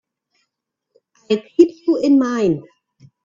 I'll 1.29 1.43
keep 1.55 1.85
you 1.85 1.97
in 1.97 2.17
mind. 2.17 2.63